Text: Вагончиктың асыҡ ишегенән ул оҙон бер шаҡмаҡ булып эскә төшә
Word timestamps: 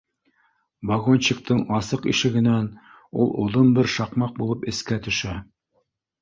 Вагончиктың 0.91 1.59
асыҡ 1.79 2.07
ишегенән 2.13 2.65
ул 3.25 3.29
оҙон 3.45 3.71
бер 3.77 3.91
шаҡмаҡ 3.97 4.33
булып 4.41 4.67
эскә 4.73 4.99
төшә 5.11 5.37